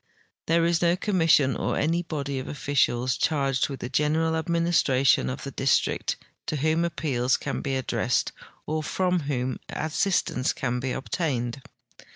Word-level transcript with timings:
There 0.47 0.65
is 0.65 0.81
no 0.81 0.95
commission 0.95 1.55
or 1.55 1.77
any 1.77 2.01
body 2.01 2.39
of 2.39 2.47
officials 2.47 3.19
cliarged 3.19 3.67
Avitli 3.69 3.77
the 3.81 3.89
general 3.89 4.35
administration 4.35 5.29
of 5.29 5.43
the 5.43 5.51
dis 5.51 5.79
trict 5.79 6.15
to 6.47 6.55
whom 6.55 6.81
api>eals 6.83 7.39
can 7.39 7.61
be 7.61 7.75
addressed 7.75 8.31
or 8.65 8.81
from 8.81 9.19
whom 9.29 9.59
assistance 9.69 10.53
can 10.53 10.79
be 10.79 10.91
obtained. 10.91 11.61